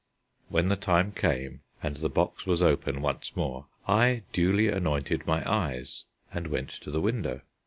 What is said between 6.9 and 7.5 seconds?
window.